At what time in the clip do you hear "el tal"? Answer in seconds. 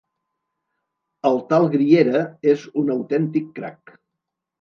1.29-1.65